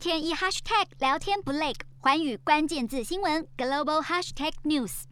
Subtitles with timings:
[0.00, 5.02] 天一 hashtag 聊天不累，寰宇关键字新闻 global hashtag news。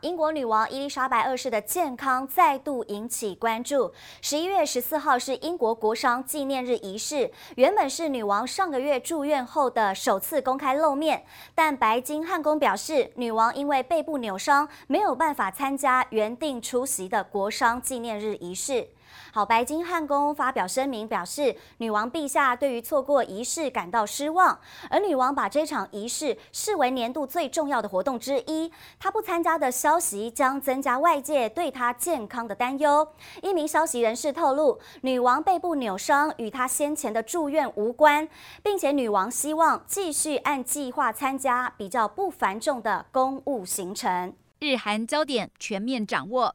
[0.00, 3.92] 英国女王伊丽莎白二世的健康再度引起关注。
[4.22, 18.88] 十一月十四号是英国国殇纪念日仪式，原本是女王上个月住院后的首次公开露面，但白金汉宫表示，女王因为背部扭伤，没有办法参加原定出席的国殇纪念日仪式。
[19.32, 28.72] 好，白金汉宫发表声明表示，女王陛下对于错过仪式感到失望，而女王把这场仪式视为年度最重要的活动之一。
[28.98, 33.06] 她不参加的消息将增加外界对她健康的担忧。
[33.42, 38.28] 一名消息人士透露，女王背部扭伤与她先前的住院无关，
[38.62, 44.34] 并且女王希望继续按计划参加比较不繁重的公务行程。
[44.58, 46.54] 日韩焦点全面掌握。